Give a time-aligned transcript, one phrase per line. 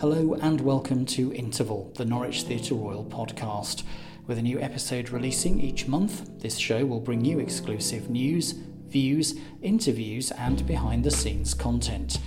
[0.00, 3.82] Hello and welcome to Interval, the Norwich Theatre Royal podcast.
[4.28, 8.52] With a new episode releasing each month, this show will bring you exclusive news,
[8.86, 12.20] views, interviews, and behind the scenes content.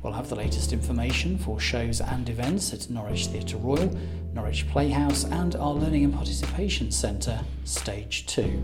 [0.00, 3.90] We'll have the latest information for shows and events at Norwich Theatre Royal,
[4.32, 8.62] Norwich Playhouse, and our Learning and Participation Centre, Stage 2.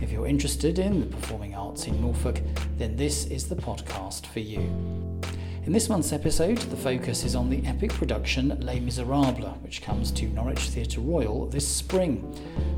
[0.00, 2.40] If you're interested in the performing arts in Norfolk,
[2.76, 4.60] then this is the podcast for you.
[5.64, 10.12] In this month's episode, the focus is on the epic production Les Miserables, which comes
[10.12, 12.32] to Norwich Theatre Royal this spring.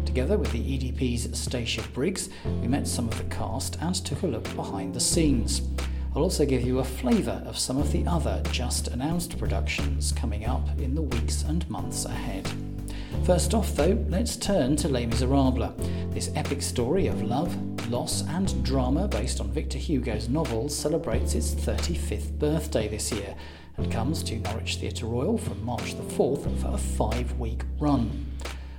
[0.06, 2.30] Together with the EDP's Stacia Briggs,
[2.62, 5.60] we met some of the cast and took a look behind the scenes.
[6.14, 10.44] I'll also give you a flavour of some of the other just announced productions coming
[10.44, 12.50] up in the weeks and months ahead.
[13.24, 15.72] First off, though, let's turn to Les Miserables,
[16.12, 17.56] this epic story of love,
[17.90, 23.36] loss, and drama based on Victor Hugo's novel celebrates its 35th birthday this year
[23.76, 28.26] and comes to Norwich Theatre Royal from March the 4th for a five week run.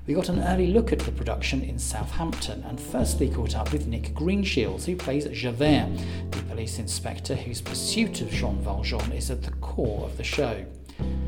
[0.08, 3.86] We got an early look at the production in Southampton and firstly caught up with
[3.86, 5.90] Nic Greenshields, who plays Javert,
[6.32, 10.66] the police inspector whose pursuit of Jean Valjean is at the core of the show.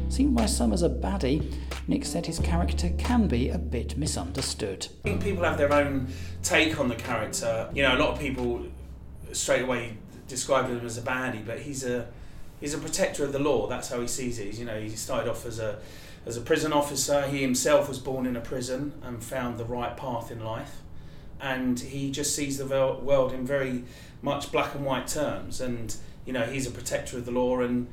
[0.10, 1.54] Seen by some as a baddie,
[1.88, 4.88] Nic said his character can be a bit misunderstood.
[5.06, 6.08] I think people have their own
[6.42, 7.70] take on the character.
[7.76, 8.66] You know, a lot of people
[9.34, 12.08] straight away describe him as a baddie, but he's a
[12.60, 13.68] he's a protector of the law.
[13.68, 14.46] That's how he sees it.
[14.46, 15.78] He's, you know, he started off as a
[16.26, 17.28] as a prison officer.
[17.28, 20.82] He himself was born in a prison and found the right path in life,
[21.40, 23.84] and he just sees the world in very
[24.22, 25.62] much black and white terms.
[25.62, 27.88] And you know, he's a protector of the law and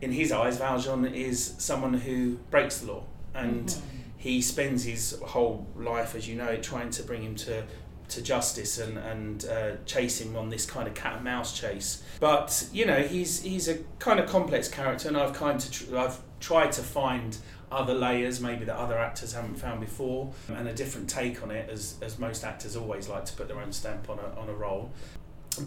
[0.00, 3.04] in his eyes, Valjean is someone who breaks the law
[3.34, 3.86] and mm-hmm.
[4.16, 7.64] he spends his whole life, as you know, trying to bring him to
[8.08, 12.02] to justice and and uh, chase him on this kind of cat and mouse chase.
[12.18, 15.96] But you know, he's he's a kind of complex character, and I've kind of tr-
[15.96, 17.36] I've tried to find
[17.70, 21.68] other layers maybe that other actors haven't found before and a different take on it
[21.70, 24.54] as, as most actors always like to put their own stamp on a, on a
[24.54, 24.90] role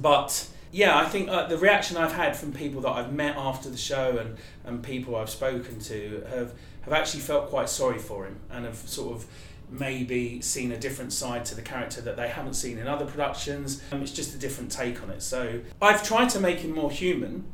[0.01, 3.69] but yeah, I think uh, the reaction I've had from people that I've met after
[3.69, 8.25] the show and, and people I've spoken to have, have actually felt quite sorry for
[8.25, 9.27] him and have sort of
[9.69, 13.83] maybe seen a different side to the character that they haven't seen in other productions.
[13.91, 15.21] Um, it's just a different take on it.
[15.21, 17.45] So I've tried to make him more human.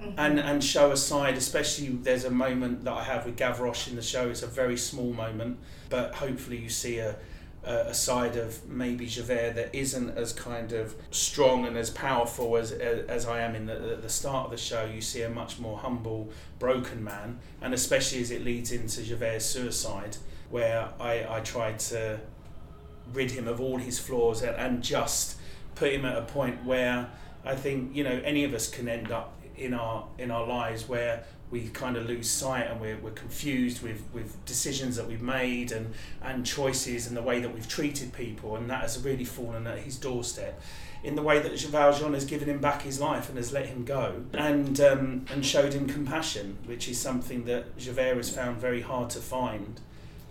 [0.00, 0.14] Mm-hmm.
[0.16, 3.96] And, and show a side, especially there's a moment that I have with Gavroche in
[3.96, 4.28] the show.
[4.28, 5.58] It's a very small moment,
[5.90, 7.16] but hopefully you see a,
[7.64, 12.72] a side of maybe Javert that isn't as kind of strong and as powerful as
[12.72, 14.84] as I am in the, the start of the show.
[14.84, 19.44] You see a much more humble, broken man, and especially as it leads into Javert's
[19.44, 20.16] suicide,
[20.50, 22.20] where I, I tried to
[23.12, 25.38] rid him of all his flaws and, and just
[25.74, 27.10] put him at a point where
[27.44, 30.88] I think you know any of us can end up in our in our lives
[30.88, 35.22] where we kind of lose sight and we're, we're confused with, with decisions that we've
[35.22, 39.24] made and, and choices and the way that we've treated people and that has really
[39.24, 40.60] fallen at his doorstep
[41.02, 43.84] in the way that Valjean has given him back his life and has let him
[43.84, 48.82] go and um, and showed him compassion which is something that Javert has found very
[48.82, 49.80] hard to find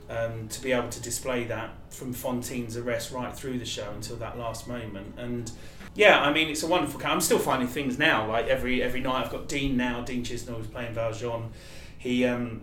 [0.09, 4.15] um, to be able to display that from Fantine's arrest right through the show until
[4.17, 5.15] that last moment.
[5.17, 5.51] And
[5.97, 7.01] yeah, I mean, it's a wonderful.
[7.03, 8.29] I'm still finding things now.
[8.29, 10.01] Like every every night, I've got Dean now.
[10.01, 11.49] Dean Chisnall who's playing Valjean.
[11.97, 12.61] He um,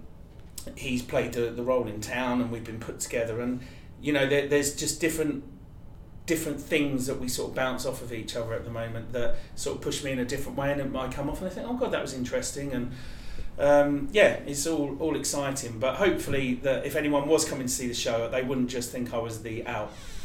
[0.77, 3.41] he's played the, the role in town, and we've been put together.
[3.41, 3.61] And
[4.01, 5.43] you know, there, there's just different
[6.27, 9.37] different things that we sort of bounce off of each other at the moment that
[9.57, 11.53] sort of push me in a different way, and it might come off, and I
[11.53, 12.93] think, oh god, that was interesting, and
[13.59, 15.81] um, yeah, it's all all exciting.
[15.81, 19.13] But hopefully, that if anyone was coming to see the show, they wouldn't just think
[19.13, 19.65] I was the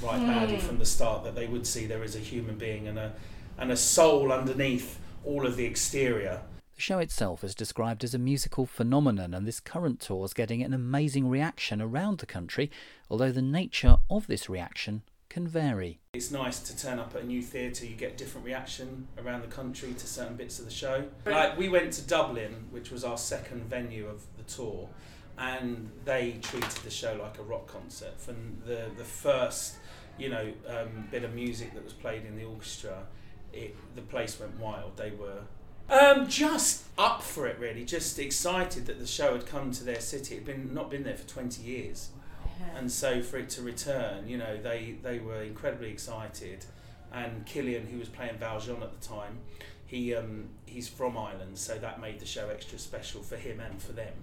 [0.04, 0.28] outright mm.
[0.28, 1.24] baddie from the start.
[1.24, 3.14] That they would see there is a human being and a
[3.58, 6.42] and a soul underneath all of the exterior.
[6.76, 10.64] The show itself is described as a musical phenomenon, and this current tour is getting
[10.64, 12.72] an amazing reaction around the country.
[13.09, 16.00] Although the nature of this reaction can vary.
[16.14, 19.48] It's nice to turn up at a new theatre, you get different reaction around the
[19.48, 21.06] country to certain bits of the show.
[21.26, 24.90] Like we went to Dublin, which was our second venue of the tour,
[25.38, 28.20] and they treated the show like a rock concert.
[28.20, 29.76] From the, the first,
[30.20, 33.04] you know, um, bit of music that was played in the orchestra,
[33.54, 34.98] it, the place went wild.
[34.98, 35.42] They were
[35.90, 37.84] um, just up for it, really.
[37.86, 40.36] Just excited that the show had come to their city.
[40.36, 42.10] It had been not been there for twenty years,
[42.76, 46.66] and so for it to return, you know, they, they were incredibly excited.
[47.12, 49.40] And Killian, who was playing Valjean at the time,
[49.88, 53.82] he um, he's from Ireland, so that made the show extra special for him and
[53.82, 54.14] for them.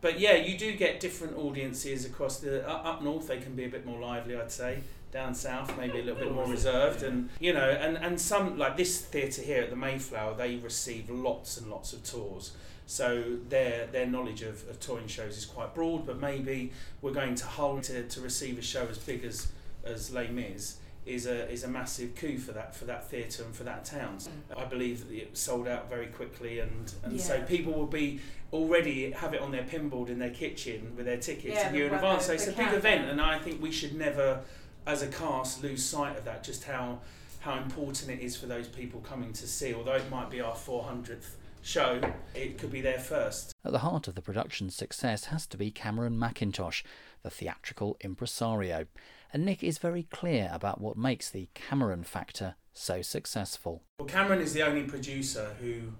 [0.00, 3.28] But yeah, you do get different audiences across the up north.
[3.28, 4.80] They can be a bit more lively, I'd say.
[5.14, 8.76] Down south, maybe a little bit more reserved, and you know, and, and some like
[8.76, 12.52] this theatre here at the Mayflower, they receive lots and lots of tours
[12.86, 17.34] So their their knowledge of, of touring shows is quite broad, but maybe we're going
[17.36, 19.48] to hold to, to receive a show as big as
[19.84, 23.54] as Les Mis is a is a massive coup for that for that theatre and
[23.54, 24.18] for that town.
[24.18, 24.58] Mm.
[24.58, 27.22] I believe that it sold out very quickly, and and yeah.
[27.22, 28.20] so people will be
[28.52, 31.86] already have it on their pinboard in their kitchen with their tickets yeah, a year
[31.86, 32.26] in advance.
[32.26, 34.40] So it's a big event, and I think we should never,
[34.86, 36.44] as a cast, lose sight of that.
[36.44, 37.00] Just how
[37.40, 39.74] how important it is for those people coming to see.
[39.74, 42.00] Although it might be our four hundredth show,
[42.34, 43.52] it could be their first.
[43.64, 46.82] At the heart of the production's success has to be Cameron Mackintosh,
[47.22, 48.86] the theatrical impresario
[49.34, 53.82] and Nic is very clear about what makes the Cameron factor so successful.
[53.98, 55.92] Well, Cameron is the only producer who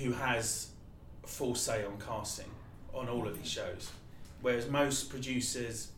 [0.00, 0.70] who has
[1.24, 2.50] full say on casting
[2.92, 3.92] on all of these shows,
[4.42, 5.92] whereas most producers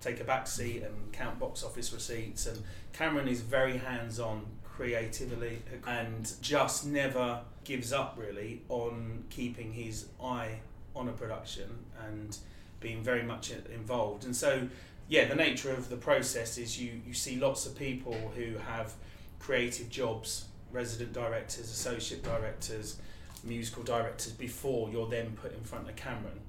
[0.00, 2.46] take a back seat and count box office receipts.
[2.46, 2.62] And
[2.92, 10.06] Cameron is very hands on creatively and just never gives up really on keeping his
[10.22, 10.60] eye
[10.94, 11.68] on a production
[12.06, 12.38] and
[12.80, 14.24] being very much involved.
[14.24, 14.68] And so
[15.08, 18.92] yeah, the nature of the process is you, you see lots of people who have
[19.38, 22.98] creative jobs, resident directors, associate directors,
[23.42, 26.40] musical directors before you're then put in front of Cameron.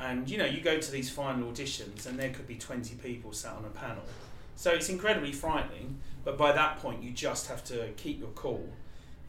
[0.00, 3.32] And you know, you go to these final auditions and there could be 20 people
[3.32, 4.04] sat on a panel.
[4.56, 8.68] So it's incredibly frightening, but by that point you just have to keep your cool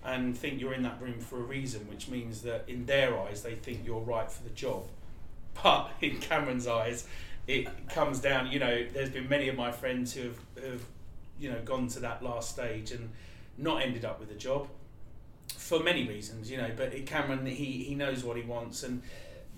[0.04, 3.42] and think you're in that room for a reason, which means that in their eyes
[3.42, 4.88] they think you're right for the job.
[5.62, 7.06] But in Cameron's eyes,
[7.46, 8.50] it comes down.
[8.50, 10.82] You know, there's been many of my friends who have, have
[11.38, 13.10] you know gone to that last stage and
[13.58, 14.70] not ended up with a job
[15.58, 16.50] for many reasons.
[16.50, 19.02] You know, but Cameron he he knows what he wants and.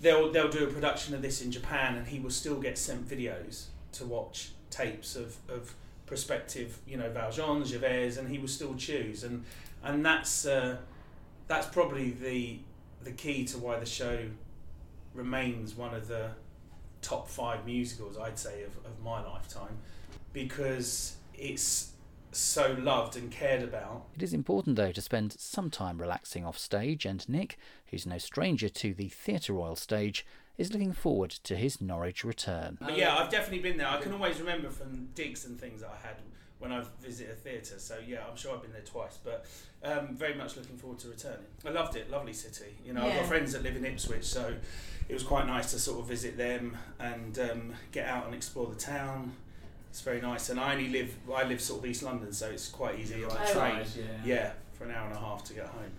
[0.02, 3.08] They'll, they'll do a production of this in Japan and he will still get sent
[3.08, 5.74] videos to watch tapes of, of
[6.06, 9.24] prospective, you know, Valjean, Javert, and he will still choose.
[9.24, 9.46] And
[9.84, 10.78] and that's uh,
[11.48, 12.60] that's probably the
[13.04, 14.26] the key to why the show
[15.14, 16.32] remains one of the
[17.02, 19.78] top five musicals, I'd say, of, of my lifetime
[20.34, 21.92] because it's
[22.32, 24.06] so loved and cared about.
[24.16, 27.58] It is important, though, to spend some time relaxing off stage, and Nic,
[27.88, 30.26] who's no stranger to the Theatre Royal stage,
[30.58, 32.78] is looking forward to his Norwich return.
[32.80, 33.88] But yeah, I've definitely been there.
[33.88, 36.18] I can always remember from digs and things that I had
[36.62, 37.80] when I visited a theatre.
[37.80, 39.46] So yeah, I'm sure I've been there twice, but
[39.84, 41.48] um, very much looking forward to returning.
[41.66, 42.78] I loved it, lovely city.
[42.86, 43.14] You know, yeah.
[43.14, 44.54] I've got friends that live in Ipswich, so
[45.10, 48.68] it was quite nice to sort of visit them and um, get out and explore
[48.68, 49.34] the town.
[49.92, 52.70] It's very nice, and I only live I live sort of East London, so it's
[52.70, 53.86] quite easy on a oh, train.
[53.98, 54.04] yeah.
[54.24, 55.92] yeah, for an hour and a half to get home.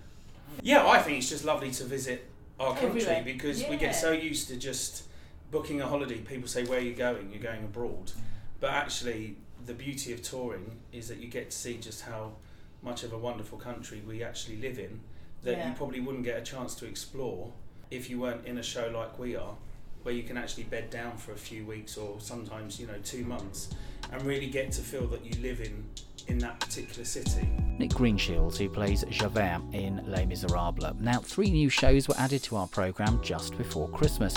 [0.62, 2.26] Yeah, I think it's just lovely to visit
[2.58, 3.22] our country Everywhere.
[3.22, 3.68] because yeah.
[3.70, 5.04] we get so used to just
[5.50, 6.16] booking a holiday.
[6.18, 7.30] People say, "Where are you going?
[7.30, 8.12] You're going abroad,"
[8.60, 9.36] but actually,
[9.66, 12.32] the beauty of touring is that you get to see just how
[12.80, 15.00] much of a wonderful country we actually live in
[15.42, 15.68] that yeah.
[15.68, 17.52] you probably wouldn't get a chance to explore
[17.90, 19.54] if you weren't in a show like we are
[20.02, 23.24] where you can actually bed down for a few weeks or sometimes you know two
[23.24, 23.70] months
[24.12, 25.84] and really get to feel that you live in
[26.28, 27.48] in that particular city.
[27.78, 31.00] Nic Greenshields, who plays Javert in Les Miserables.
[31.00, 34.34] Now, three new shows were added to our programme just before Christmas.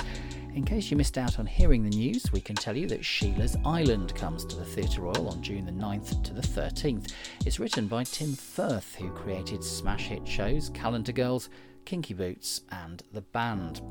[0.55, 3.57] In case you missed out on hearing the news, we can tell you that Sheila's
[3.65, 7.11] Island comes to the Theatre Royal on June the 9th to the 13th.
[7.45, 11.49] It's written by Tim Firth, who created smash hit shows Calendar Girls,
[11.83, 13.81] Kinky Boots, and The Band.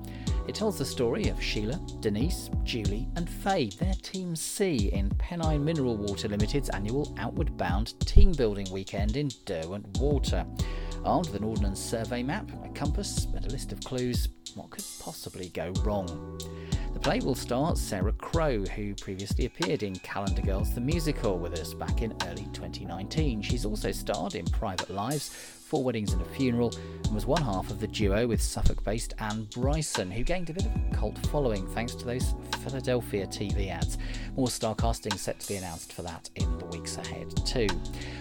[0.46, 5.64] It tells the story of Sheila, Denise, Julie, and Faye, their Team C in Pennine
[5.64, 10.44] Mineral Water Limited's annual Outward Bound team building weekend in Derwent Water.
[11.02, 14.84] Armed with an Ordnance Survey map, a compass, and a list of clues, what could
[15.00, 16.38] possibly go wrong?
[16.92, 21.58] The play will star Sarah Crowe, who previously appeared in Calendar Girls the Musical with
[21.58, 23.42] us back in early 2019.
[23.42, 25.30] She's also starred in Private Lives,
[25.74, 29.12] Four Weddings and a Funeral, and was one half of the duo with Suffolk based
[29.18, 33.70] Anne Bryson, who gained a bit of a cult following thanks to those Philadelphia TV
[33.70, 33.98] ads.
[34.36, 37.66] More star casting set to be announced for that in the weeks ahead, too.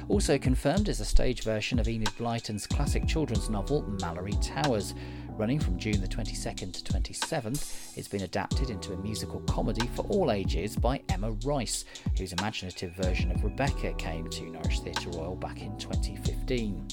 [0.07, 4.95] Also confirmed is a stage version of Enid Blyton's classic children's novel Malory Towers.
[5.37, 10.03] Running from June the 22nd to 27th, it's been adapted into a musical comedy for
[10.07, 11.85] all ages by Emma Rice,
[12.17, 16.87] whose imaginative version of Rebecca came to Norwich Theatre Royal back in 2015.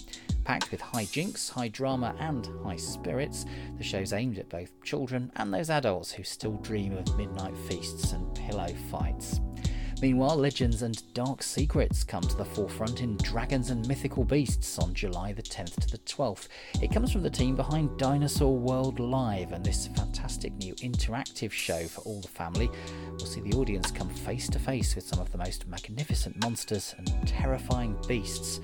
[0.51, 3.47] Packed with high jinks, high drama, and high spirits,
[3.79, 8.11] the show's aimed at both children and those adults who still dream of midnight feasts
[8.11, 9.41] and pillow fights.
[10.03, 14.93] Meanwhile, legends and dark secrets come to the forefront in Dragons and Mythical Beasts on
[14.93, 16.49] July the 10th to the 12th.
[16.83, 21.85] It comes from the team behind Dinosaur World Live, and this fantastic new interactive show
[21.85, 22.69] for all the family
[23.13, 26.93] will see the audience come face to face with some of the most magnificent monsters
[26.99, 28.61] and terrifying beasts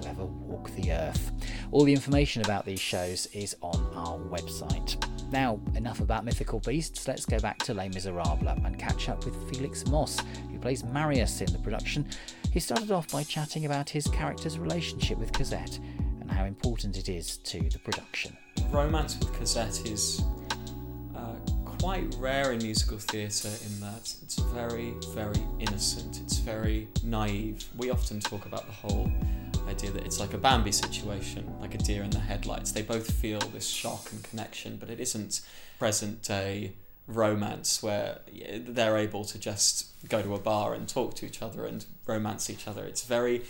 [0.00, 1.32] to ever walk the earth.
[1.72, 4.96] All the information about these shows is on our website.
[5.32, 9.34] Now, enough about mythical beasts, let's go back to Les Miserables and catch up with
[9.50, 12.06] Felix Mosse, who plays Marius in the production.
[12.52, 15.78] He started off by chatting about his character's relationship with Cosette
[16.20, 18.36] and how important it is to the production.
[18.70, 20.22] Romance with Cosette is
[21.14, 21.34] uh,
[21.64, 27.64] quite rare in musical theatre in that it's very, very innocent, it's very naive.
[27.76, 29.10] We often talk about the whole
[29.68, 32.72] idea that it's like a Bambi situation, like a deer in the headlights.
[32.72, 35.40] They both feel this shock and connection, but it isn't
[35.78, 36.72] present day
[37.06, 38.20] romance where
[38.58, 42.50] they're able to just go to a bar and talk to each other and romance
[42.50, 42.84] each other.
[42.84, 43.42] It's very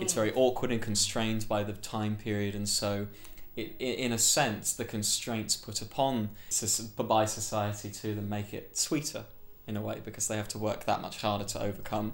[0.00, 3.06] it's very awkward and constrained by the time period and so
[3.54, 6.30] it, in a sense, the constraints put upon
[6.98, 9.24] by society to them make it sweeter
[9.66, 12.12] in a way because they have to work that much harder to overcome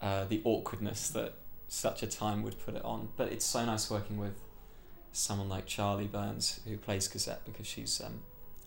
[0.00, 1.34] uh, the awkwardness that
[1.70, 3.08] such a time would put it on.
[3.16, 4.34] But it's so nice working with
[5.12, 8.20] someone like Charlie Burns who plays Cosette because she's um,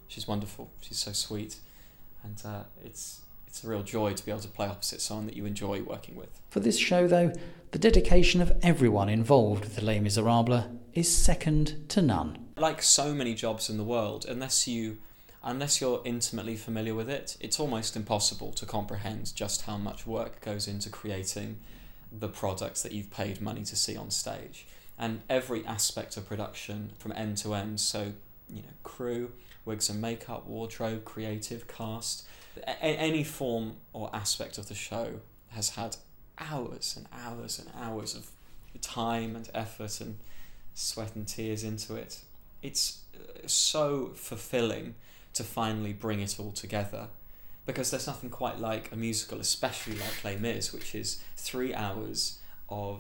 [0.08, 0.72] she's wonderful.
[0.82, 1.58] She's so sweet,
[2.24, 5.36] and uh, it's it's a real joy to be able to play opposite someone that
[5.36, 6.40] you enjoy working with.
[6.50, 7.34] For this show, though,
[7.72, 12.38] the dedication of everyone involved with the Les Miserables is second to none.
[12.56, 14.98] Like so many jobs in the world, unless you
[15.44, 20.40] unless you're intimately familiar with it, it's almost impossible to comprehend just how much work
[20.40, 21.60] goes into creating
[22.20, 24.68] the products that you've paid money to see on stage.
[24.98, 28.14] And every aspect of production from end to end, so
[28.50, 29.32] you know, crew,
[29.66, 32.26] wigs and makeup, wardrobe, creative, cast,
[32.58, 35.98] a- any form or aspect of the show has had
[36.38, 38.30] hours and hours and hours of
[38.82, 40.18] time and effort and
[40.74, 42.20] sweat and tears into it.
[42.62, 44.96] It's uh, so fulfilling
[45.34, 47.08] to finally bring it all together
[47.66, 52.40] because there's nothing quite like a musical, especially like Les Mis, which is three hours
[52.70, 53.00] of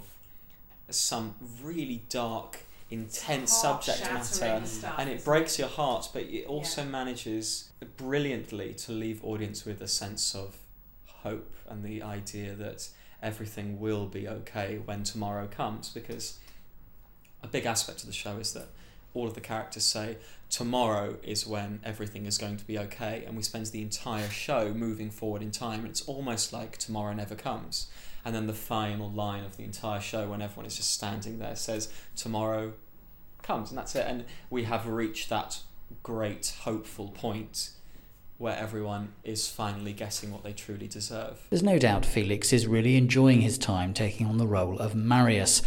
[0.89, 4.23] some really dark, intense subject matter,
[4.65, 6.89] stuff, and it breaks your heart, but it also yeah.
[6.89, 10.55] manages brilliantly to leave audience with a sense of
[11.07, 12.89] hope and the idea that
[13.21, 16.37] everything will be okay when tomorrow comes because
[17.41, 18.67] a big aspect of the show is that
[19.13, 20.17] all of the characters say
[20.53, 24.71] tomorrow is when everything is going to be okay and we spend the entire show
[24.71, 27.87] moving forward in time it's almost like tomorrow never comes.
[28.23, 31.55] And then the final line of the entire show when everyone is just standing there
[31.55, 32.73] says tomorrow
[33.41, 34.05] comes and that's it.
[34.07, 35.59] And we have reached that
[36.03, 37.71] great hopeful point
[38.37, 41.47] where everyone is finally getting what they truly deserve.
[41.49, 45.63] There's no doubt Felix is really enjoying his time taking on the role of Marius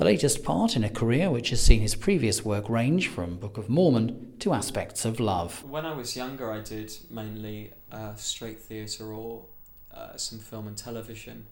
[0.00, 3.58] the latest part in a career which has seen his previous work range from Book
[3.58, 5.62] of Mormon to aspects of love.
[5.62, 9.44] When I was younger, I did mainly uh, straight theatre or
[9.92, 11.44] uh, some film and television.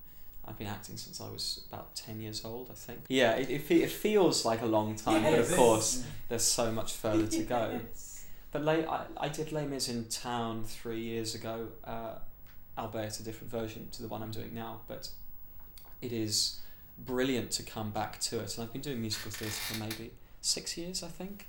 [0.47, 3.01] I've been acting since I was about 10 years old, I think.
[3.11, 5.31] Yeah, it, it, it feels like a long time, yes.
[5.31, 7.81] but of course, there's so much further to go.
[7.91, 8.25] Yes.
[8.51, 12.15] But late, I, I did Les Mis in town three years ago, uh,
[12.79, 15.11] albeit a different version to the one I'm doing now, but
[16.01, 16.61] it is
[17.05, 18.57] brilliant to come back to it.
[18.57, 21.47] And I've been doing musical theatre for maybe six years, I think,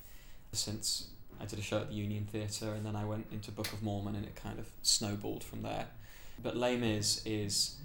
[0.51, 1.09] since
[1.41, 3.81] I did a show at the Union Theatre, and then I went into Book of
[3.81, 5.87] Mormon, and it kind of snowballed from there.
[6.41, 7.75] But Les Mis is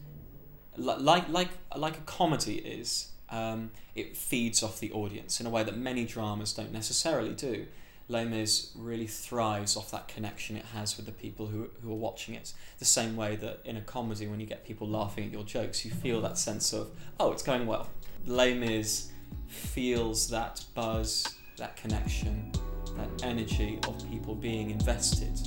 [0.76, 3.10] like like like a comedy is.
[3.30, 7.66] Um, it feeds off the audience in a way that many dramas don't necessarily do.
[8.08, 11.96] Les Mis really thrives off that connection it has with the people who, who are
[11.96, 12.52] watching it.
[12.78, 15.84] The same way that in a comedy, when you get people laughing at your jokes,
[15.84, 17.88] you feel that sense of, oh, it's going well.
[18.26, 19.10] Les Mis
[19.48, 22.52] feels that buzz, that connection,
[22.96, 25.40] that energy of people being invested.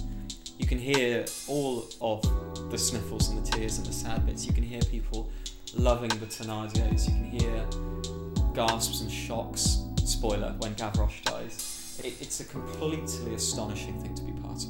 [0.57, 2.23] You can hear all of
[2.71, 4.47] the sniffles and the tears and the sad bits.
[4.47, 5.29] You can hear people
[5.75, 7.07] loving the Thénardiers.
[7.07, 9.83] You can hear gasps and shocks.
[10.03, 14.69] Spoiler, when Gavroche dies it, it's a completely astonishing thing to be part of.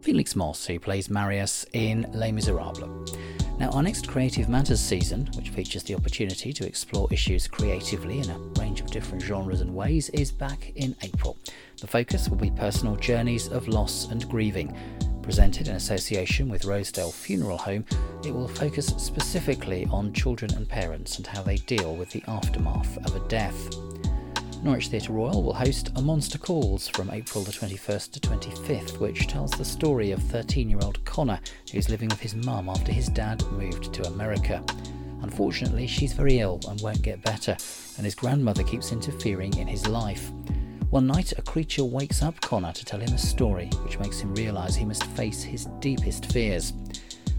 [0.00, 3.16] Felix Mosse, who plays Marius in Les Miserables.
[3.58, 8.30] Now, our next Creative Matters season, which features the opportunity to explore issues creatively in
[8.30, 11.36] a range of different genres and ways, is back in April.
[11.80, 14.76] The focus will be personal journeys of loss and grieving.
[15.22, 17.84] Presented in association with Rosedale Funeral Home,
[18.24, 22.96] it will focus specifically on children and parents and how they deal with the aftermath
[23.04, 23.68] of a death.
[24.62, 29.28] Norwich Theatre Royal will host A Monster Calls from April the 21st to 25th, which
[29.28, 31.38] tells the story of 13 year old Connor,
[31.72, 34.64] who's living with his mum after his dad moved to America.
[35.22, 37.56] Unfortunately, she's very ill and won't get better,
[37.96, 40.32] and his grandmother keeps interfering in his life.
[40.90, 44.34] One night, a creature wakes up Connor to tell him a story, which makes him
[44.34, 46.72] realise he must face his deepest fears.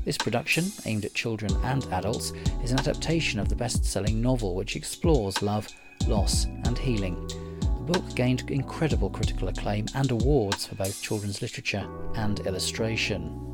[0.06, 2.32] This production, aimed at children and adults,
[2.64, 5.68] is an adaptation of the best selling novel which explores love
[6.08, 7.28] loss, and healing.
[7.60, 13.50] The book gained incredible critical acclaim and awards for both children's literature and illustration.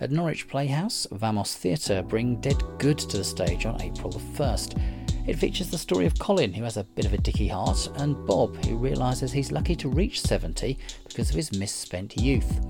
[0.00, 4.80] At Norwich Playhouse, Vamos Theatre bring Dead Good to the stage on April the 1st.
[5.28, 8.26] It features the story of Colin, who has a bit of a dicky heart, and
[8.26, 12.60] Bob, who realises he's lucky to reach 70 because of his misspent youth.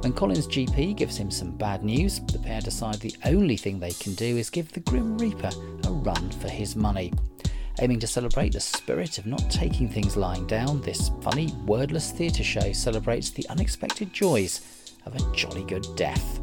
[0.00, 3.92] When Colin's GP gives him some bad news, the pair decide the only thing they
[3.92, 5.50] can do is give the Grim Reaper
[5.84, 7.12] a run for his money.
[7.78, 12.44] Aiming to celebrate the spirit of not taking things lying down, this funny, wordless theatre
[12.44, 16.40] show celebrates the unexpected joys of a jolly good death.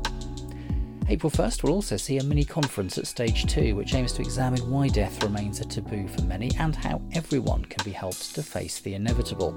[1.10, 4.70] April 1st will also see a mini conference at Stage 2, which aims to examine
[4.70, 8.82] why death remains a taboo for many and how everyone can be helped to face
[8.82, 9.52] the inevitable.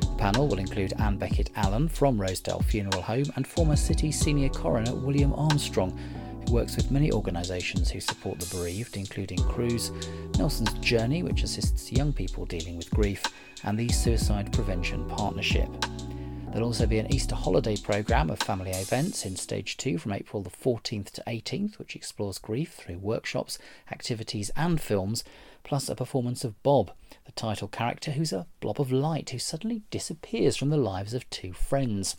[0.00, 4.48] The panel will include Anne Beckett Allen from Rosedale Funeral Home and former City Senior
[4.48, 5.98] Coroner William Armstrong,
[6.46, 9.90] who works with many organisations who support the bereaved, including Cruse,
[10.38, 13.22] Nelson's Journey, which assists young people dealing with grief,
[13.64, 15.68] and the Suicide Prevention Partnership.
[16.52, 20.42] There'll also be an Easter holiday programme of family events in Stage 2 from April
[20.42, 23.58] the 14th to 18th, which explores grief through workshops,
[23.90, 25.24] activities, and films,
[25.64, 26.92] plus a performance of Bob,
[27.24, 31.28] the title character who's a blob of light who suddenly disappears from the lives of
[31.30, 32.16] two friends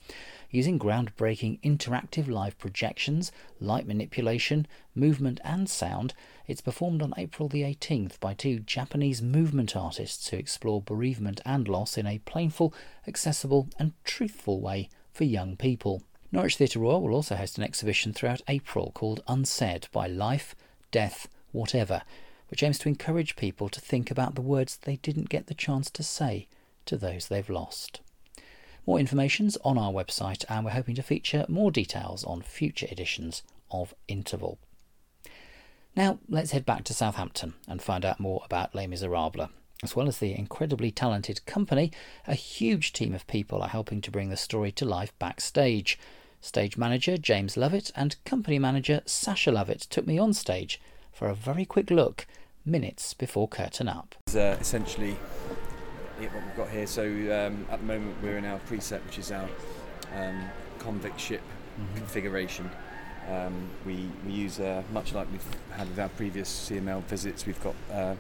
[0.49, 6.13] using groundbreaking interactive live projections, light manipulation, movement, and sound.
[6.47, 11.67] It's performed on April the 18th by two Japanese movement artists who explore bereavement and
[11.67, 12.73] loss in a playful,
[13.07, 16.03] accessible, and truthful way for young people.
[16.31, 20.55] Norwich Theatre Royal will also host an exhibition throughout April called Unsaid by Life,
[20.91, 22.01] Death, Whatever,
[22.55, 25.89] which aims to encourage people to think about the words they didn't get the chance
[25.89, 26.47] to say
[26.85, 27.99] to those they've lost.
[28.87, 33.43] More information's on our website, and we're hoping to feature more details on future editions
[33.69, 34.57] of Interval.
[35.97, 39.49] Now, let's head back to Southampton and find out more about Les Miserables.
[39.83, 41.91] As well as the incredibly talented company,
[42.25, 45.99] a huge team of people are helping to bring the story to life backstage.
[46.39, 50.79] Stage manager James Lovett and company manager Sasha Lovett took me on stage
[51.11, 52.25] for a very quick look
[52.65, 54.15] minutes before curtain up.
[54.33, 55.15] Uh, essentially,
[56.17, 56.87] what we've got here.
[56.87, 59.47] So um, at the moment we're in our preset, which is our
[60.15, 60.49] um,
[60.79, 61.41] convict ship
[61.79, 61.97] mm-hmm.
[61.97, 62.69] configuration.
[63.29, 67.45] Um, we, we use uh, much like we've had with our previous CML visits.
[67.45, 68.15] We've got uh,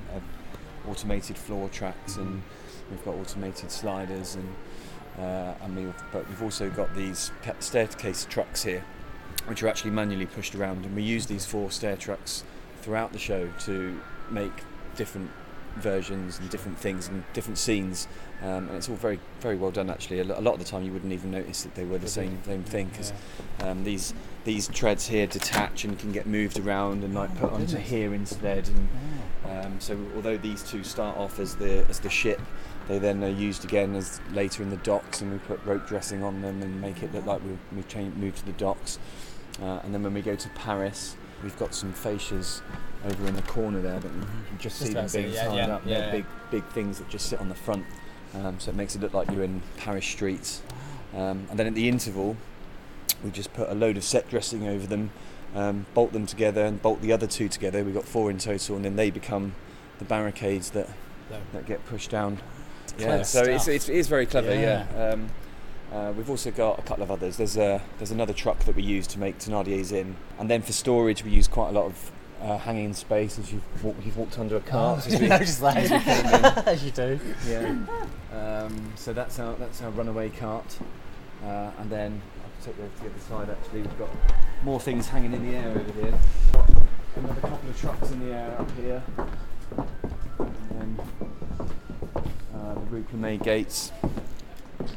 [0.87, 2.21] automated floor tracks mm-hmm.
[2.21, 2.41] and
[2.89, 4.55] we've got automated sliders and
[5.17, 8.83] uh, and we've, but we've also got these staircase trucks here,
[9.45, 12.43] which are actually manually pushed around, and we use these four stair trucks
[12.81, 13.97] throughout the show to
[14.31, 14.63] make
[14.95, 15.31] different
[15.77, 18.07] versions and different things and different scenes,
[18.41, 20.19] um, and it's all very very well done actually.
[20.19, 22.63] A lot of the time you wouldn't even notice that they were the same same
[22.63, 23.11] thing because
[23.61, 24.13] um, these
[24.45, 28.69] these treads here detach and can get moved around and like put onto here instead.
[28.69, 32.41] And um, so although these two start off as the as the ship,
[32.87, 36.23] they then are used again as later in the docks, and we put rope dressing
[36.23, 38.99] on them and make it look like we've, we've changed, moved to the docks.
[39.61, 42.61] Uh, and then when we go to Paris, we've got some fascias
[43.05, 45.75] over in the corner there, but you can just, just see them being tied yeah,
[45.75, 45.81] up.
[45.85, 47.85] Yeah, They're big, big things that just sit on the front,
[48.33, 50.61] um, so it makes it look like you're in Paris streets.
[51.13, 52.35] Um, and then at the interval,
[53.23, 55.11] we just put a load of set dressing over them,
[55.53, 57.83] um, bolt them together, and bolt the other two together.
[57.83, 59.53] We've got four in total, and then they become
[59.99, 60.89] the barricades that
[61.53, 62.39] that get pushed down.
[62.99, 64.53] Yeah, so it's, it's, it is very clever.
[64.53, 65.15] Yeah.
[65.91, 67.37] Uh, we've also got a couple of others.
[67.37, 70.73] There's a there's another truck that we use to make Thénardier's in, and then for
[70.73, 74.37] storage we use quite a lot of uh, hanging space as you've walked, you've walked
[74.37, 75.05] under a cart.
[75.07, 75.77] Oh, you noticed that
[76.67, 77.19] as you do.
[77.47, 77.75] Yeah.
[78.33, 80.77] Um, so that's our that's our runaway cart,
[81.43, 83.49] uh, and then I'll take to the other side.
[83.49, 84.09] Actually, we've got
[84.63, 86.13] more things hanging in the air over here.
[86.51, 86.69] Got
[87.15, 89.03] another couple of trucks in the air up here,
[90.39, 90.99] and then
[92.53, 93.91] uh, the Rue Plumet gates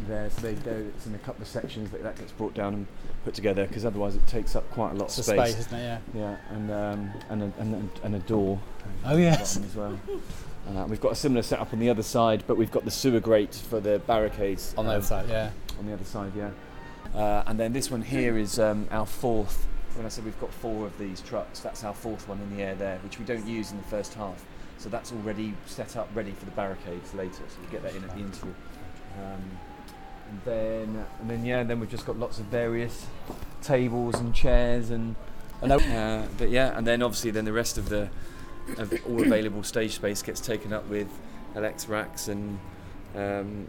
[0.09, 0.31] there.
[0.31, 0.73] So they go.
[0.73, 2.87] It's in a couple of sections that that gets brought down and
[3.25, 5.53] put together because otherwise it takes up quite a lot it's of space.
[5.53, 5.83] space, isn't it?
[5.83, 5.99] Yeah.
[6.15, 8.59] Yeah, and um, and a, and, a, and a door.
[9.05, 9.57] Oh yes.
[9.57, 9.99] As well.
[10.69, 13.21] Uh, we've got a similar setup on the other side, but we've got the sewer
[13.21, 15.29] grate for the barricades on the um, other side.
[15.29, 15.51] Yeah.
[15.79, 16.51] On the other side, yeah.
[17.15, 19.67] Uh, and then this one here is um, our fourth.
[19.95, 22.63] When I said we've got four of these trucks, that's our fourth one in the
[22.63, 24.45] air there, which we don't use in the first half.
[24.77, 27.43] So that's already set up, ready for the barricades later.
[27.49, 28.55] So we get that in at the interval.
[29.19, 29.59] Um,
[30.29, 33.07] and then and then yeah, and then we've just got lots of various
[33.63, 35.17] tables and chairs and.
[35.63, 38.09] uh, but yeah, and then obviously then the rest of the
[38.77, 41.09] of all available stage space gets taken up with
[41.55, 42.59] LX racks and
[43.17, 43.67] um,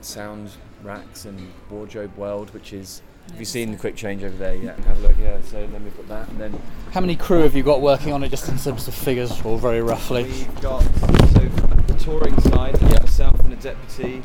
[0.00, 0.50] sound
[0.82, 3.02] racks and wardrobe world, which is.
[3.30, 4.54] Have you seen the quick change over there?
[4.54, 5.16] Yeah, have a look.
[5.18, 6.62] Yeah, so then we've got that, and then.
[6.92, 9.58] How many crew have you got working on it, just in terms of figures, or
[9.58, 10.24] very roughly?
[10.24, 14.22] We've got so the touring side, that's myself and a deputy,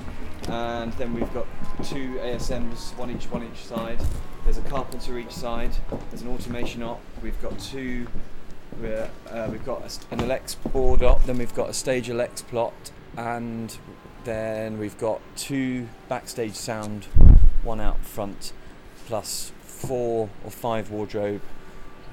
[0.49, 1.45] and then we've got
[1.83, 3.99] two ASMs, one each, one each side.
[4.43, 5.71] There's a carpenter each side.
[6.09, 7.01] There's an automation op.
[7.21, 8.07] We've got two.
[8.83, 11.23] Uh, we've got an LX board op.
[11.25, 13.77] Then we've got a stage LX plot, and
[14.23, 17.05] then we've got two backstage sound,
[17.63, 18.53] one out front,
[19.05, 21.41] plus four or five wardrobe,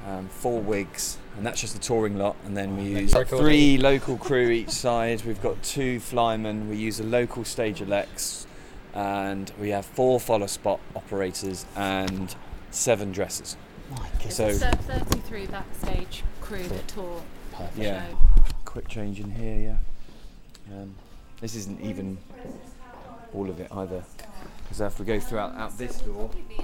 [0.07, 2.37] um, four wigs, and that's just the touring lot.
[2.45, 5.23] And then we use three local crew each side.
[5.25, 6.69] We've got two flymen.
[6.69, 8.47] We use a local stage LX,
[8.95, 12.35] and we have four follow spot operators and
[12.71, 13.57] seven dressers.
[13.91, 14.61] My So- goodness.
[14.61, 17.23] So 33 backstage crew that tour.
[17.53, 17.79] Perfect.
[17.79, 18.09] Yeah.
[18.09, 18.19] show.
[18.65, 19.79] Quick change in here,
[20.69, 20.77] yeah.
[20.77, 20.95] Um,
[21.41, 22.19] this isn't even
[23.33, 24.03] all of it either,
[24.63, 26.59] because if we go throughout out this door, we've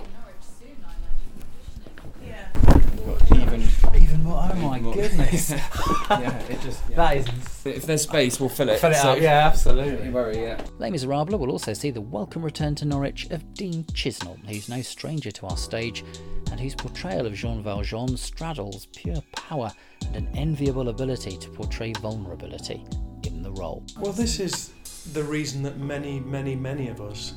[3.07, 3.68] got even.
[4.01, 4.51] Even more.
[4.51, 4.95] Oh my more.
[4.95, 5.51] goodness.
[5.51, 6.83] yeah, it just.
[6.88, 6.97] Yeah.
[6.97, 7.27] that is.
[7.64, 8.79] If there's space, we'll fill it.
[8.79, 9.21] Fill it so out.
[9.21, 10.05] Yeah, absolutely.
[10.05, 10.61] Don't worry, yeah.
[10.79, 14.83] Les Miserables will also see the welcome return to Norwich of Dean Chisnall, who's no
[14.83, 16.05] stranger to our stage,
[16.51, 19.71] and whose portrayal of Jean Valjean straddles pure power
[20.14, 22.85] and an enviable ability to portray vulnerability
[23.25, 23.85] in the role.
[23.99, 24.73] Well, this is
[25.12, 27.35] the reason that many, many, many of us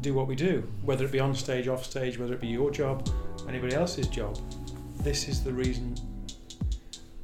[0.00, 2.70] do what we do, whether it be on stage, off stage, whether it be your
[2.70, 3.08] job,
[3.48, 4.38] anybody else's job.
[4.98, 5.94] This is the reason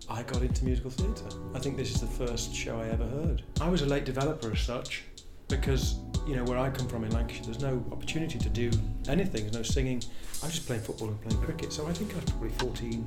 [0.08, 1.36] I got into musical theatre.
[1.54, 3.42] I think this is the first show I ever heard.
[3.60, 5.04] I was a late developer as such
[5.48, 8.70] because, you know, where I come from in Lancashire, there's no opportunity to do
[9.08, 10.02] anything, there's no singing.
[10.42, 13.06] I was just playing football and playing cricket, so I think I was probably 14,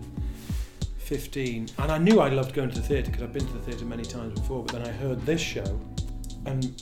[0.98, 1.70] 15.
[1.78, 3.86] And I knew I loved going to the theatre because I've been to the theatre
[3.86, 5.80] many times before, but then I heard this show
[6.46, 6.82] and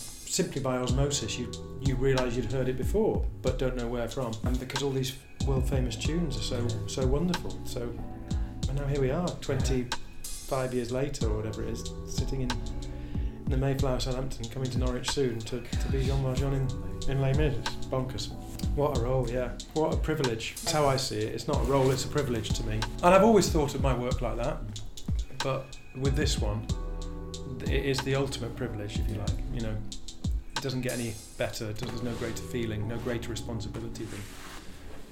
[0.00, 1.50] simply by osmosis you
[1.82, 5.12] you realise you'd heard it before but don't know where from and because all these
[5.46, 7.58] world famous tunes are so so wonderful.
[7.64, 7.92] So
[8.68, 12.50] and now here we are 25 years later or whatever it is sitting in,
[13.48, 17.36] the Mayflower Southampton coming to Norwich soon to, to be Jean Valjean in, in Les
[17.36, 17.54] Mis.
[17.54, 18.32] It's bonkers.
[18.76, 19.50] What a role yeah.
[19.74, 20.54] What a privilege.
[20.54, 21.34] That's how I see it.
[21.34, 22.80] It's not a role it's a privilege to me.
[23.02, 24.58] And I've always thought of my work like that
[25.42, 26.66] but with this one
[27.64, 29.30] it is the ultimate privilege, if you like.
[29.54, 29.76] You know,
[30.24, 31.72] it doesn't get any better.
[31.72, 34.20] There's no greater feeling, no greater responsibility than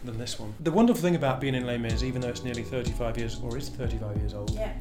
[0.04, 0.54] than this one.
[0.60, 3.56] The wonderful thing about being in Les Mis, even though it's nearly 35 years or
[3.56, 4.72] is 35 years old, Yeah.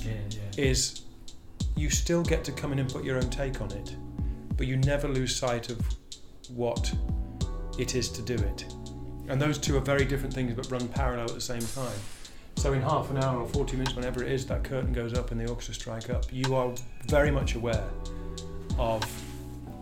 [0.58, 1.02] is
[1.76, 3.96] you still get to come in and put your own take on it,
[4.58, 5.80] but you never lose sight of
[6.54, 6.92] what
[7.78, 8.66] it is to do it.
[9.28, 12.00] And those two are very different things, but run parallel at the same time.
[12.58, 15.32] So in half an hour or 40 minutes, whenever it is, that curtain goes up
[15.32, 16.26] and the orchestra strike up.
[16.32, 16.74] You are
[17.08, 17.88] very much aware
[18.78, 19.02] of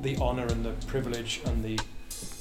[0.03, 1.79] the honour and the privilege and the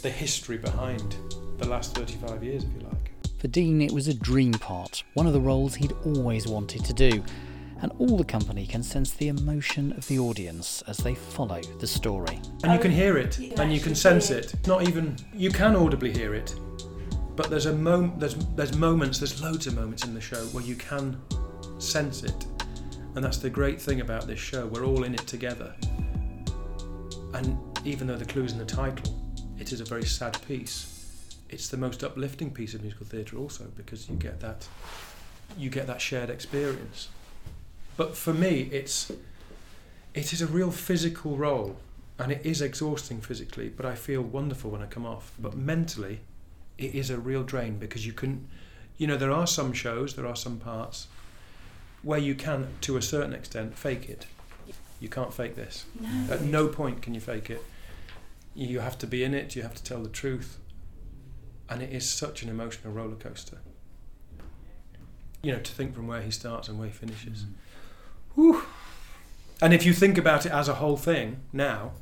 [0.02, 1.16] the history behind
[1.59, 3.12] the last 35 years, if you like.
[3.38, 6.92] For Dean, it was a dream part, one of the roles he'd always wanted to
[6.92, 7.23] do,
[7.83, 11.87] and all the company can sense the emotion of the audience as they follow the
[11.87, 12.40] story.
[12.62, 14.55] And you can oh, hear it, You and you can sense hear it.
[14.66, 16.55] Not even you can audibly hear it,
[17.37, 20.64] but there's a mom- there's there's moments, there's loads of moments in the show where
[20.64, 21.21] you can
[21.79, 22.47] sense it,
[23.14, 24.66] and that's the great thing about this show.
[24.66, 25.75] We're all in it together,
[27.35, 29.14] and even though the clue's in the title,
[29.59, 30.95] it is a very sad piece.
[31.48, 34.68] It's the most uplifting piece of musical theatre, also because you get that
[35.56, 37.09] you get that shared experience.
[37.96, 39.11] But for me, it's
[40.14, 41.76] it is a real physical role
[42.18, 45.32] and it is exhausting physically, but I feel wonderful when I come off.
[45.38, 46.20] But mentally,
[46.78, 48.48] it is a real drain because you can,
[48.96, 51.09] you know, there are some shows, there are some parts
[52.02, 54.26] where you can, to a certain extent, fake it.
[55.00, 55.85] You can't fake this.
[56.00, 56.35] No.
[56.35, 57.62] At no point can you fake it.
[58.54, 60.59] You have to be in it, you have to tell the truth.
[61.68, 63.59] And it is such an emotional roller coaster.
[65.42, 67.44] You know, to think from where he starts and where he finishes.
[67.44, 67.52] Mm.
[68.35, 68.62] Whew.
[69.61, 71.92] And if you think about it as a whole thing now,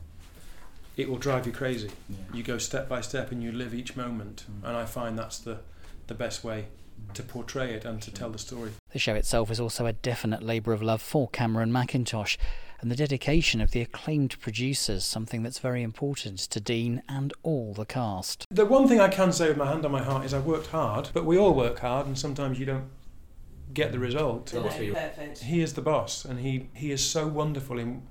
[0.97, 1.91] it will drive you crazy.
[2.33, 4.45] You go step by step and you live each moment.
[4.51, 4.69] Mm.
[4.69, 5.59] And I find that's the,
[6.07, 6.67] the best way
[7.15, 7.29] to mm.
[7.29, 8.73] portray it and to tell the story.
[8.93, 12.37] The show itself is also a definite labour of love for Cameron Mackintosh,
[12.85, 17.73] and the dedication of the acclaimed producers, something that's very important to Dean and all
[17.73, 18.45] the cast.
[18.51, 20.67] The one thing I can say with my hand on my heart is I worked
[20.67, 22.91] hard, but we all work hard and sometimes you don't
[23.73, 24.53] get the result.
[24.53, 25.39] Perfect.
[25.39, 28.03] He is the boss and he, he is so wonderful in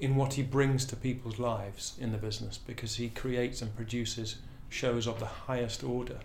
[0.00, 4.36] in what he brings to people's lives in the business because he creates and produces
[4.70, 6.20] shows of the highest order.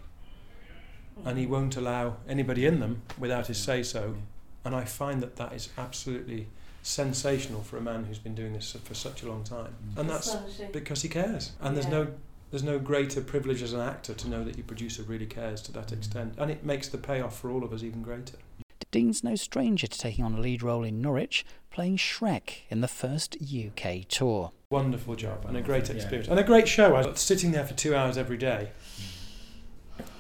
[1.25, 4.15] And he won't allow anybody in them without his say so.
[4.63, 6.47] And I find that that is absolutely
[6.88, 9.76] sensational for a man who's been doing this for such a long time.
[9.93, 10.00] Mm.
[10.00, 10.36] And that's
[10.71, 11.91] because he cares and there's Yeah.
[11.91, 12.08] no
[12.50, 15.73] there's no greater privilege as an actor to know that your producer really cares to
[15.73, 15.97] that mm.
[15.97, 18.38] extent and it makes the payoff for all of us even greater
[18.89, 22.88] Dean's no stranger to taking on a lead role in Norwich, playing Shrek in the
[22.88, 24.54] first UK tour.
[24.69, 26.95] Wonderful job and a great experience and a great show.
[26.95, 28.69] I was sitting there for two hours every day.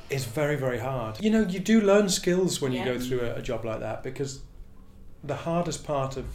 [0.09, 1.23] Is very very hard.
[1.23, 2.85] You know, you do learn skills when you Yeah.
[2.93, 4.41] go through a, a job like that because
[5.23, 6.25] the hardest part of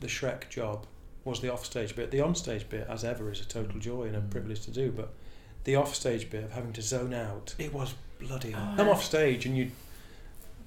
[0.00, 0.86] the Shrek job
[1.24, 2.10] was the offstage bit.
[2.10, 4.90] The onstage bit, as ever, is a total joy and a privilege to do.
[4.90, 5.12] But
[5.64, 8.78] the offstage bit of having to zone out, it was bloody hard.
[8.78, 9.70] Oh, I'm off stage and you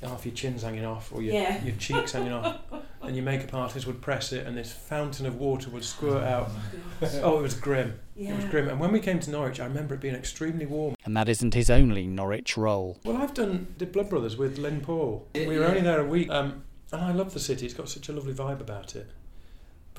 [0.02, 1.64] half your chin's hanging off or your, Yeah.
[1.64, 2.58] your cheeks hanging off,
[3.04, 6.50] and your makeup artist would press it and this fountain of water would squirt out.
[7.22, 8.00] Oh, it was grim.
[8.18, 8.68] It was grim.
[8.68, 10.96] And when we came to Norwich, I remember it being extremely warm.
[11.06, 13.00] And that isn't his only Norwich role.
[13.04, 15.28] Well, I've done did Blood Brothers with Lyn Paul.
[15.34, 15.70] Yeah, we were yeah.
[15.70, 17.66] only there a week, um, and I love the city.
[17.66, 19.10] It's got such a lovely vibe about it.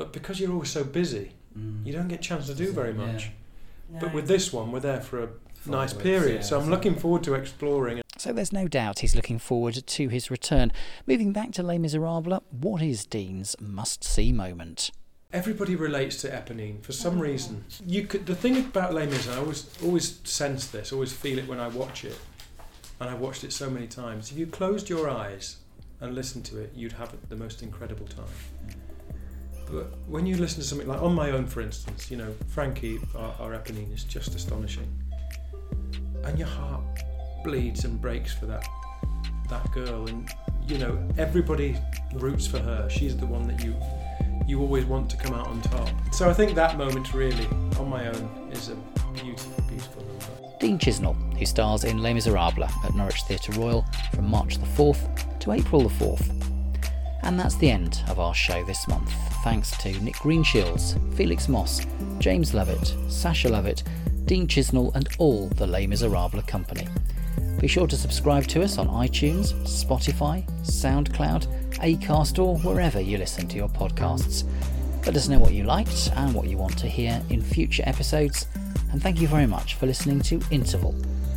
[0.02, 1.30] But because you're always so busy,
[1.84, 3.30] you don't get a chance to do very much.
[3.88, 4.14] But No.
[4.14, 5.28] with this one, we're there for a
[5.64, 6.34] nice weeks, period.
[6.34, 6.70] yeah, so I'm exactly.
[6.90, 8.02] looking forward to exploring.
[8.18, 10.72] So there's no doubt he's looking forward to his return.
[11.06, 14.90] Moving back to Les Miserables, what is Dean's must see moment?
[15.32, 17.22] Everybody relates to Eponine for some oh.
[17.22, 17.64] reason.
[17.86, 21.46] You could the thing about Les Mis, I always always sense this, always feel it
[21.46, 22.18] when I watch it,
[22.98, 24.32] and I've watched it so many times.
[24.32, 25.58] If you closed your eyes
[26.00, 28.24] and listened to it, you'd have the most incredible time.
[29.70, 32.98] But when you listen to something like On My Own, for instance, you know Frankie,
[33.16, 34.88] our, our Eponine, is just astonishing,
[36.24, 36.82] and your heart
[37.44, 38.66] bleeds and breaks for that
[39.48, 40.30] that girl, and
[40.66, 41.76] you know everybody
[42.14, 42.88] roots for her.
[42.90, 43.74] She's the one that you
[44.46, 45.88] you always want to come out on top.
[46.12, 47.46] So I think that moment really,
[47.78, 48.74] on my own, is a
[49.14, 50.56] beautiful, beautiful number.
[50.60, 55.38] Dean Chisnall, who stars in Les Miserables at Norwich Theatre Royal from March the 4th
[55.40, 56.41] to April the 4th.
[57.22, 59.12] And that's the end of our show this month.
[59.44, 61.86] Thanks to Nic Greenshields, Felix Mosse,
[62.18, 63.82] James Lovett, Sasha Lovett,
[64.24, 66.86] Dean Chisnall, and all the Les Miserables company.
[67.60, 71.46] Be sure to subscribe to us on iTunes, Spotify, SoundCloud,
[71.78, 74.44] Acast, or wherever you listen to your podcasts.
[75.06, 78.46] Let us know what you liked and what you want to hear in future episodes.
[78.90, 80.92] And thank you very much for listening to Interval,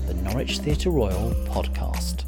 [0.08, 2.26] the Norwich Theatre Royal podcast.